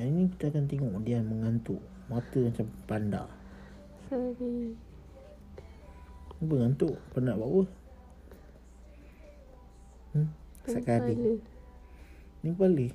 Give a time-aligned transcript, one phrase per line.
[0.00, 1.76] Hari ni kita akan tengok dia mengantuk.
[2.08, 3.28] Mata macam panda.
[4.08, 4.72] Sorry.
[6.40, 6.96] Apa ngantuk?
[7.12, 7.62] Penat buat apa?
[10.16, 10.28] Hmm?
[10.64, 11.36] Sekali.
[12.40, 12.88] Ni kepala.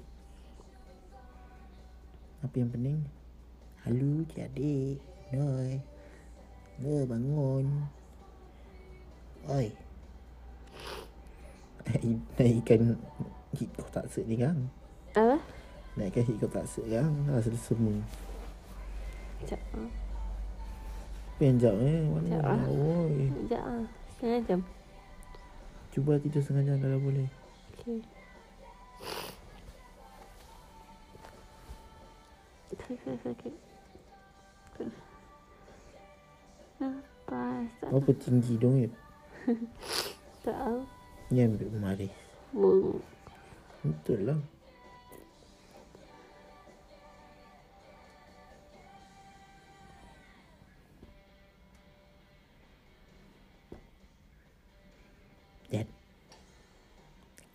[2.42, 2.98] Apa yang pening?
[3.86, 4.98] Halo cik adik.
[5.30, 5.78] Noi.
[6.82, 7.66] Noi bangun.
[9.54, 9.70] Oi.
[12.42, 12.98] Naikkan
[13.54, 14.58] hit kau tak set ni kan?
[15.14, 15.38] Apa?
[15.96, 17.08] Naikkan hit kau tak kan?
[17.32, 17.96] Rasa semua.
[19.40, 19.62] Sekejap.
[19.80, 19.92] ah.
[21.36, 22.00] Apa yang jauh eh?
[22.04, 22.28] Mana?
[22.28, 22.64] Sekejap, ah.
[22.68, 23.16] Oi.
[23.32, 23.86] Sekejap ah.
[24.12, 24.60] Setengah jam.
[25.96, 27.28] Cuba tidur setengah jam kalau boleh.
[27.80, 28.00] Okay.
[32.76, 33.54] Sakit, sakit.
[37.26, 38.90] Tak Berapa tinggi dong ya?
[40.46, 40.80] tahu.
[41.32, 42.14] Ni ambil maris.
[42.52, 43.02] Bung.
[43.82, 44.40] Betul lah.
[55.72, 55.88] Dan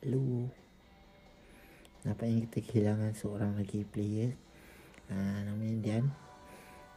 [0.09, 0.49] Lu
[2.01, 4.33] Nampaknya kita kehilangan seorang lagi player
[5.13, 6.05] ha, Namanya Dian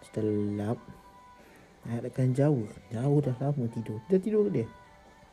[0.02, 0.80] Setelap
[1.84, 4.68] Harapkan jauh Jauh dah lama tidur Dia tidur ke dia?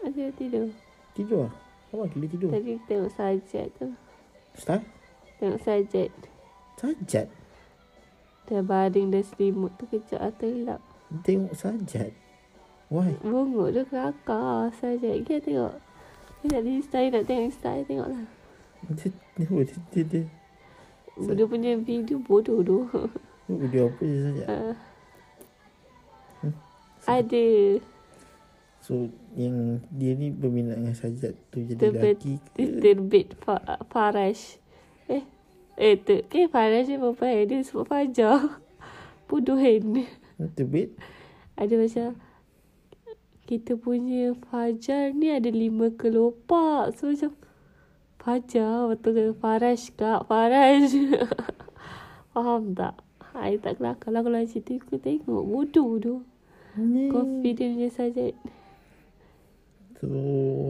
[0.00, 0.66] Ada tidur.
[1.14, 1.54] Tidur lah
[1.94, 2.50] Apa dia tidur?
[2.50, 3.88] Tadi tengok sajat tu.
[4.58, 4.82] Start
[5.38, 6.10] Tengok sajat.
[6.74, 7.26] Sajat
[8.50, 10.82] Dah baring dah selimut tu kejap lah terlap.
[11.22, 12.10] Tengok sajat
[12.90, 13.14] Why?
[13.22, 15.22] Bongok dia kelakar sajat.
[15.22, 15.74] Kita tengok.
[16.42, 18.26] Dia nak di style nak tengok style tengoklah.
[18.90, 20.22] Dia, dia, dia, dia, dia,
[21.38, 22.78] Dia punya video bodoh tu.
[23.70, 24.74] dia apa je sajat Ah.
[26.42, 26.54] Hmm.
[27.06, 27.46] Ada.
[28.82, 34.58] So yang dia ni berminat dengan sajat tu jadi Terbit, lelaki ke terbit fa, Farash.
[35.06, 35.22] Eh.
[35.78, 36.26] Eh, tu.
[36.26, 37.46] Eh, Farash ni perempuan.
[37.46, 38.58] Dia sebut Fajar.
[39.30, 40.08] Bodohan.
[40.58, 40.90] Terbit
[41.54, 42.29] Ada macam
[43.50, 46.94] kita punya Fajar ni ada lima kelopak.
[46.94, 47.34] So macam
[48.22, 50.94] Fajar betul ke Farash kak Farash.
[52.32, 53.02] Faham tak?
[53.34, 56.14] I tak kelakar lah kalau cerita aku tengok bodoh tu.
[56.78, 58.30] ni Confident dia saja.
[59.98, 60.06] So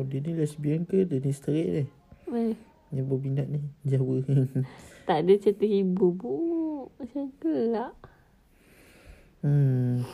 [0.08, 1.84] dia ni lesbian ke Dia ni straight ni
[2.32, 2.56] Eh,
[2.96, 4.24] Yang berminat ni Jawa
[5.08, 6.34] tak ada cerita hibur bu.
[6.96, 7.96] Macam gelak.
[9.44, 10.04] Hmm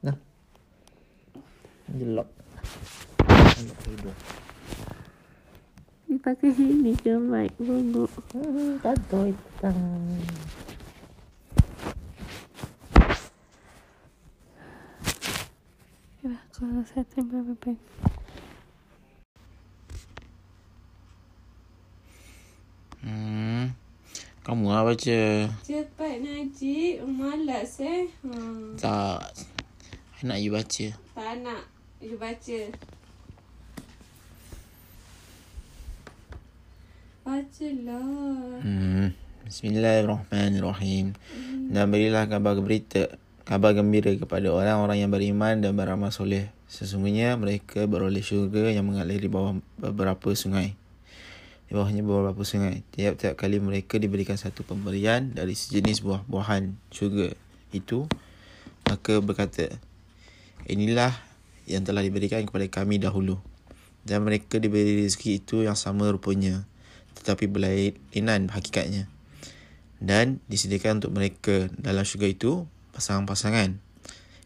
[0.00, 0.16] Nah
[1.90, 2.28] Jelak
[3.58, 4.18] Jelak hidung
[6.06, 8.10] Dia pakai ini ke mic bongok.
[8.34, 9.78] Hmm, Kantoi tang
[16.20, 17.80] Ya, kalau saya terima baik.
[23.00, 23.72] Hmm.
[24.44, 25.20] Kamu lah baca.
[25.64, 27.08] Cepat Najib.
[27.08, 28.12] Malas eh.
[28.20, 28.76] Hmm.
[28.76, 29.32] Tak.
[30.20, 30.92] I nak you baca.
[30.92, 31.79] Tak nak.
[32.00, 32.60] You baca.
[37.28, 38.56] Bacalah.
[38.64, 39.12] Hmm.
[39.44, 41.12] Bismillahirrahmanirrahim.
[41.68, 46.48] Dan berilah kabar berita kabar gembira kepada orang-orang yang beriman dan beramal soleh.
[46.72, 50.72] Sesungguhnya mereka beroleh syurga yang mengalir di bawah beberapa sungai.
[51.68, 52.80] Di bawahnya beberapa sungai.
[52.96, 57.36] Tiap-tiap kali mereka diberikan satu pemberian dari sejenis buah-buahan syurga
[57.76, 58.08] itu,
[58.88, 59.76] maka berkata,
[60.64, 61.29] Inilah
[61.70, 63.38] yang telah diberikan kepada kami dahulu.
[64.02, 66.66] Dan mereka diberi rezeki itu yang sama rupanya,
[67.14, 69.06] tetapi berlainan hakikatnya.
[70.00, 72.64] Dan disediakan untuk mereka dalam syurga itu
[72.96, 73.78] pasangan-pasangan,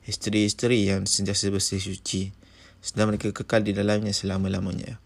[0.04, 2.34] isteri-isteri yang sentiasa bersih suci,
[2.82, 5.00] sedang mereka kekal di dalamnya selama-lamanya.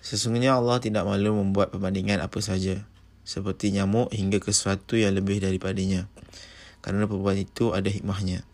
[0.00, 2.88] Sesungguhnya Allah tidak malu membuat perbandingan apa saja,
[3.28, 6.08] seperti nyamuk hingga ke sesuatu yang lebih daripadanya.
[6.80, 8.48] Kerana perbuatan itu ada hikmahnya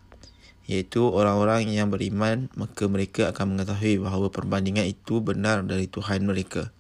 [0.65, 6.73] iaitu orang-orang yang beriman maka mereka akan mengetahui bahawa perbandingan itu benar dari Tuhan mereka.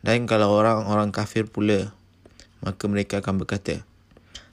[0.00, 1.92] Dan kalau orang-orang kafir pula
[2.60, 3.80] maka mereka akan berkata,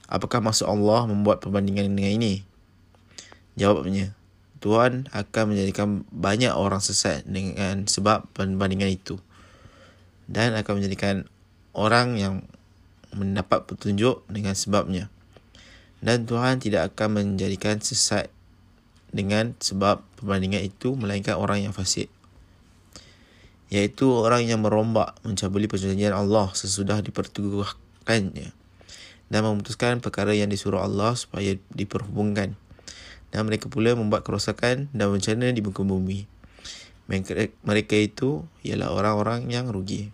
[0.08, 2.34] apakah maksud Allah membuat perbandingan dengan ini?
[3.60, 4.16] Jawabnya,
[4.64, 9.20] Tuhan akan menjadikan banyak orang sesat dengan sebab perbandingan itu.
[10.28, 11.28] Dan akan menjadikan
[11.76, 12.34] orang yang
[13.16, 15.08] mendapat petunjuk dengan sebabnya.
[15.98, 18.30] Dan Tuhan tidak akan menjadikan sesat
[19.10, 22.12] dengan sebab perbandingan itu melainkan orang yang fasik.
[23.68, 28.56] Iaitu orang yang merombak mencabuli perjanjian Allah sesudah diperteguhkannya
[29.28, 32.56] dan memutuskan perkara yang disuruh Allah supaya diperhubungkan.
[33.28, 36.24] Dan mereka pula membuat kerosakan dan bencana di muka bumi.
[37.12, 40.12] Mereka, itu ialah orang-orang yang rugi.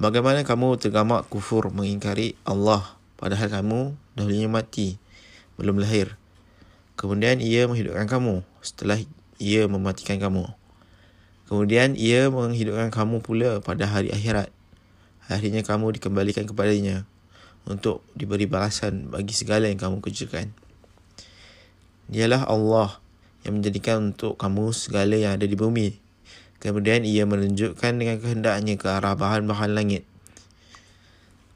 [0.00, 4.96] Bagaimana kamu tergamak kufur mengingkari Allah padahal kamu dahulunya mati,
[5.58, 6.14] belum lahir.
[6.94, 8.98] Kemudian ia menghidupkan kamu setelah
[9.42, 10.48] ia mematikan kamu.
[11.50, 14.48] Kemudian ia menghidupkan kamu pula pada hari akhirat.
[15.28, 17.04] Akhirnya kamu dikembalikan kepadanya
[17.68, 20.56] untuk diberi balasan bagi segala yang kamu kerjakan.
[22.08, 22.96] Dialah Allah
[23.44, 26.08] yang menjadikan untuk kamu segala yang ada di bumi
[26.58, 30.02] Kemudian ia menunjukkan dengan kehendaknya ke arah bahan-bahan langit.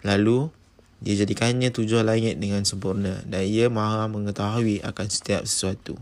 [0.07, 0.55] Lalu,
[1.03, 5.99] dia jadikannya tujuh langit dengan sempurna dan ia maha mengetahui akan setiap sesuatu.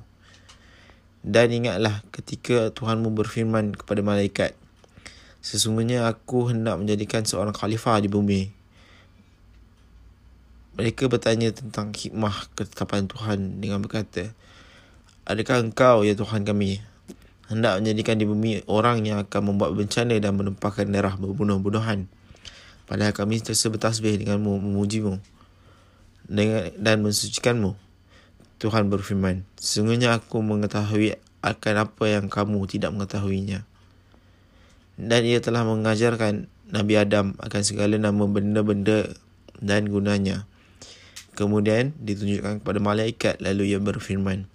[1.24, 4.52] Dan ingatlah ketika Tuhanmu berfirman kepada malaikat,
[5.40, 8.52] Sesungguhnya aku hendak menjadikan seorang khalifah di bumi.
[10.76, 14.36] Mereka bertanya tentang hikmah ketetapan Tuhan dengan berkata,
[15.24, 16.84] Adakah engkau, ya Tuhan kami,
[17.48, 22.04] hendak menjadikan di bumi orang yang akan membuat bencana dan menumpahkan darah berbunuh-bunuhan.
[22.90, 25.22] Padahal kami terasa bertasbih denganmu, memujimu
[26.74, 27.78] dan mensucikanmu.
[28.58, 33.62] Tuhan berfirman, Sesungguhnya aku mengetahui akan apa yang kamu tidak mengetahuinya.
[34.98, 39.14] Dan ia telah mengajarkan Nabi Adam akan segala nama benda-benda
[39.62, 40.50] dan gunanya.
[41.38, 44.50] Kemudian ditunjukkan kepada malaikat lalu ia berfirman,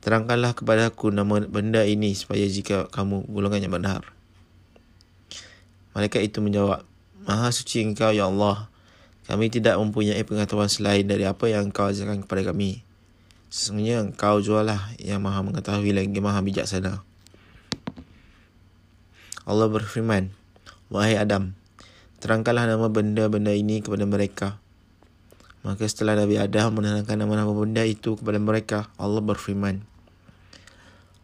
[0.00, 4.02] Terangkanlah kepada aku nama benda ini supaya jika kamu golongan yang benar.
[5.96, 6.84] Malaikat itu menjawab,
[7.24, 8.68] Maha suci engkau ya Allah.
[9.24, 12.84] Kami tidak mempunyai pengetahuan selain dari apa yang engkau ajarkan kepada kami.
[13.48, 17.00] Sesungguhnya engkau jualah yang maha mengetahui lagi maha bijaksana.
[19.48, 20.36] Allah berfirman,
[20.92, 21.56] Wahai Adam,
[22.20, 24.48] terangkanlah nama benda-benda ini kepada mereka.
[25.64, 29.80] Maka setelah Nabi Adam menerangkan nama-nama benda itu kepada mereka, Allah berfirman,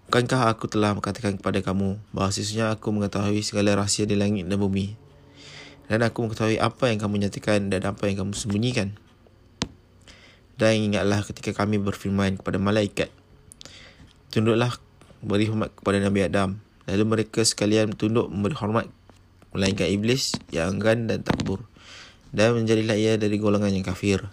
[0.09, 4.57] Bukankah aku telah mengatakan kepada kamu bahawa sesungguhnya aku mengetahui segala rahsia di langit dan
[4.57, 5.10] bumi
[5.91, 8.95] dan aku mengetahui apa yang kamu nyatakan dan apa yang kamu sembunyikan.
[10.55, 13.11] Dan ingatlah ketika kami berfirman kepada malaikat,
[14.31, 14.71] tunduklah
[15.19, 16.63] beri hormat kepada Nabi Adam.
[16.87, 18.87] Lalu mereka sekalian tunduk memberi hormat
[19.51, 21.67] melainkan iblis yang enggan dan takbur.
[22.31, 24.31] Dan menjadilah ia dari golongan yang kafir.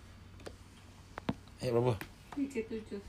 [1.57, 1.97] Ayat berapa?
[2.37, 3.01] 37.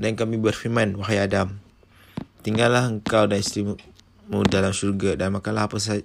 [0.00, 1.60] Dan kami berfirman, Wahai Adam,
[2.40, 3.76] tinggallah engkau dan isterimu
[4.48, 6.00] dalam syurga dan makanlah apa saja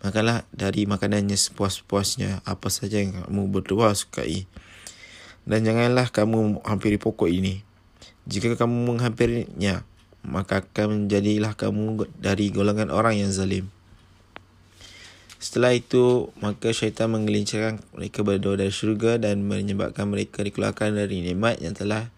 [0.00, 4.48] Makanlah dari makanannya sepuas-puasnya apa saja yang kamu berdua sukai.
[5.44, 7.60] Dan janganlah kamu hampiri pokok ini.
[8.24, 9.84] Jika kamu menghampirinya,
[10.24, 13.68] maka akan menjadilah kamu dari golongan orang yang zalim.
[15.40, 21.64] Setelah itu, maka syaitan menggelincirkan mereka berdua dari syurga dan menyebabkan mereka dikeluarkan dari nikmat
[21.64, 22.12] yang telah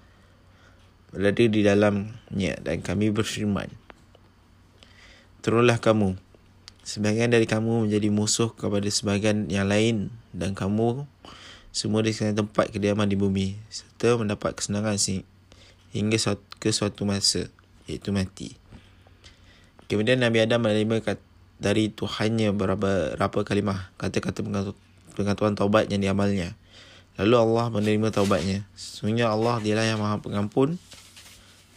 [1.12, 3.69] berada di dalamnya dan kami berfirman
[5.44, 6.17] Turunlah kamu
[6.82, 11.06] Sebahagian dari kamu menjadi musuh kepada sebahagian yang lain dan kamu
[11.70, 15.23] semua di sekalian tempat kediaman di bumi serta mendapat kesenangan sih
[15.94, 16.19] hingga
[16.58, 17.46] ke suatu masa
[17.87, 18.58] iaitu mati.
[19.87, 21.20] Kemudian Nabi Adam menerima
[21.62, 24.43] dari Tuhannya beberapa kalimah kata-kata
[25.14, 26.58] pengetahuan taubat yang diamalnya.
[27.20, 28.64] Lalu Allah menerima taubatnya.
[28.75, 30.81] Sesungguhnya Allah dialah yang maha pengampun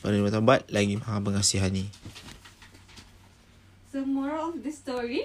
[0.02, 1.92] penerima taubat lagi maha pengasihani.
[3.96, 5.24] So moral of the story?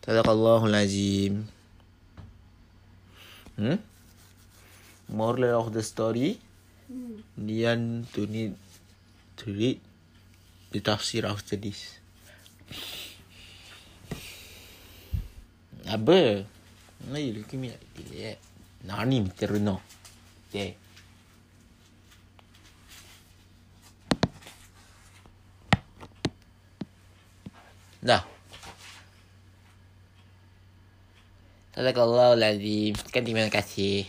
[0.00, 1.44] Sadaqallahul azim.
[3.60, 3.76] Hmm?
[5.12, 6.40] Moral of the story?
[6.88, 7.20] Hmm.
[7.36, 8.56] Dian to need
[9.36, 9.84] to read
[10.72, 12.00] the tafsir after this.
[15.84, 16.48] Apa?
[17.12, 18.40] Nah, you looking me like that.
[18.88, 19.52] Nani, Mr.
[19.52, 19.84] Renault.
[20.48, 20.80] Okay.
[27.98, 28.24] Dah.
[31.76, 32.98] Sadaqallahul azim.
[33.14, 34.08] Kan terima kasih.